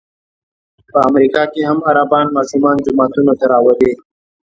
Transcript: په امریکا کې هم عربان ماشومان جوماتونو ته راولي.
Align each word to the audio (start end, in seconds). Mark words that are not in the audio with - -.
په 0.91 0.97
امریکا 1.09 1.43
کې 1.53 1.61
هم 1.69 1.79
عربان 1.89 2.27
ماشومان 2.37 2.77
جوماتونو 2.85 3.33
ته 3.39 3.45
راولي. 3.51 3.93